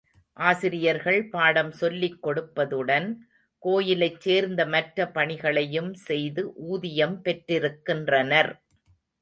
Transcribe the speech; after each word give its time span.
ஆசிரியர்கள் 0.37 1.27
பாடம் 1.29 1.69
சொல்லிக் 1.71 2.17
கொடுப்பதுடன், 2.23 3.07
கோயிலைச் 3.63 4.19
சேர்ந்த 4.19 4.65
மற்ற 4.65 5.07
பணிகளையும் 5.09 5.93
செய்து 6.07 6.43
ஊதியம் 6.67 7.17
பெற்றிருக்கின்றனர். 7.23 8.51